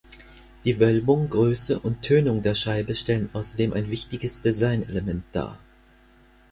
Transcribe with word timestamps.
Die 0.65 0.79
Wölbung, 0.79 1.29
Größe 1.29 1.77
und 1.77 2.01
Tönung 2.01 2.41
der 2.41 2.55
Scheibe 2.55 2.95
stellen 2.95 3.29
außerdem 3.33 3.71
ein 3.71 3.91
wichtiges 3.91 4.41
Designelement 4.41 5.25
dar. 5.31 5.59